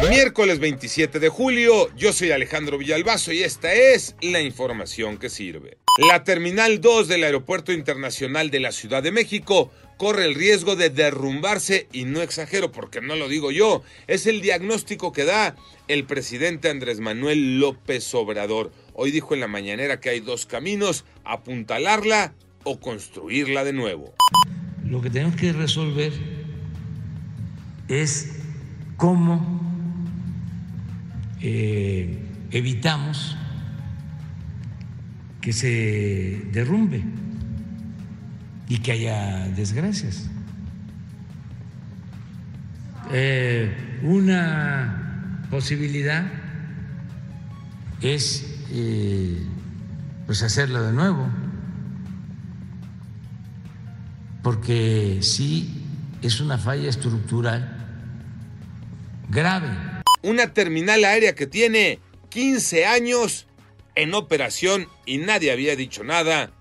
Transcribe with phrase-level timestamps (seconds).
[0.00, 5.78] Miércoles 27 de julio, yo soy Alejandro Villalbazo y esta es la información que sirve.
[6.08, 10.90] La Terminal 2 del Aeropuerto Internacional de la Ciudad de México corre el riesgo de
[10.90, 15.54] derrumbarse y no exagero porque no lo digo yo, es el diagnóstico que da
[15.88, 18.72] el presidente Andrés Manuel López Obrador.
[18.94, 22.34] Hoy dijo en la mañanera que hay dos caminos, apuntalarla
[22.64, 24.14] o construirla de nuevo.
[24.84, 26.12] Lo que tenemos que resolver
[27.88, 28.32] es
[28.96, 29.71] cómo
[31.42, 32.18] eh,
[32.50, 33.36] evitamos
[35.40, 37.02] que se derrumbe
[38.68, 40.30] y que haya desgracias.
[43.10, 46.24] Eh, una posibilidad
[48.00, 49.44] es eh,
[50.26, 51.28] pues hacerlo de nuevo,
[54.42, 55.84] porque sí
[56.22, 57.68] es una falla estructural
[59.28, 59.91] grave.
[60.22, 63.46] Una terminal aérea que tiene 15 años
[63.94, 66.52] en operación y nadie había dicho nada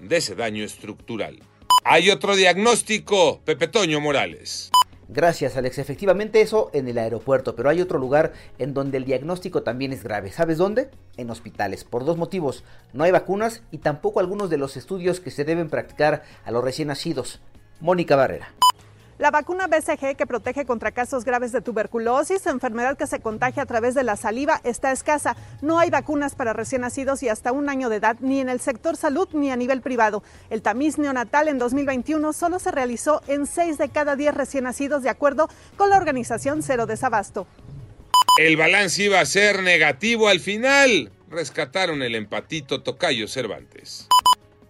[0.00, 1.40] de ese daño estructural.
[1.84, 4.70] Hay otro diagnóstico, Pepe Toño Morales.
[5.08, 5.78] Gracias, Alex.
[5.78, 10.04] Efectivamente eso en el aeropuerto, pero hay otro lugar en donde el diagnóstico también es
[10.04, 10.30] grave.
[10.30, 10.90] ¿Sabes dónde?
[11.16, 12.62] En hospitales, por dos motivos.
[12.92, 16.62] No hay vacunas y tampoco algunos de los estudios que se deben practicar a los
[16.62, 17.40] recién nacidos.
[17.80, 18.52] Mónica Barrera.
[19.18, 23.66] La vacuna BCG que protege contra casos graves de tuberculosis, enfermedad que se contagia a
[23.66, 25.36] través de la saliva, está escasa.
[25.60, 28.60] No hay vacunas para recién nacidos y hasta un año de edad, ni en el
[28.60, 30.22] sector salud ni a nivel privado.
[30.50, 35.02] El tamiz neonatal en 2021 solo se realizó en 6 de cada 10 recién nacidos,
[35.02, 37.48] de acuerdo con la organización Cero Desabasto.
[38.38, 41.10] El balance iba a ser negativo al final.
[41.28, 44.06] Rescataron el empatito Tocayo Cervantes.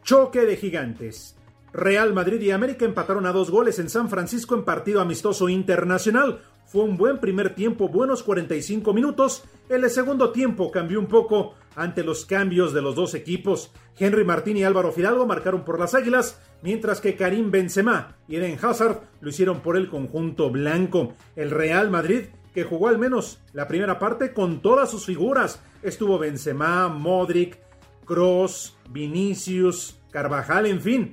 [0.02, 1.37] Choque de gigantes.
[1.78, 6.40] Real Madrid y América empataron a dos goles en San Francisco en partido amistoso internacional.
[6.66, 9.44] Fue un buen primer tiempo, buenos 45 minutos.
[9.68, 13.70] El segundo tiempo cambió un poco ante los cambios de los dos equipos.
[13.96, 18.58] Henry Martín y Álvaro Fidalgo marcaron por las Águilas, mientras que Karim Benzema y Eden
[18.60, 21.14] Hazard lo hicieron por el conjunto blanco.
[21.36, 26.18] El Real Madrid, que jugó al menos la primera parte con todas sus figuras, estuvo
[26.18, 27.56] Benzema, Modric,
[28.04, 31.12] Cross, Vinicius, Carvajal, en fin,